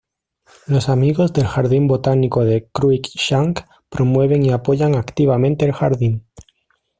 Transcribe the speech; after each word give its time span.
Los 0.65 0.89
amigos 0.89 1.31
del 1.31 1.45
jardín 1.45 1.85
botánico 1.87 2.43
de 2.43 2.67
Cruickshank 2.69 3.59
promueven 3.87 4.41
y 4.43 4.49
apoyan 4.49 4.95
activamente 4.95 5.63
el 5.65 5.73
jardín. 5.73 6.25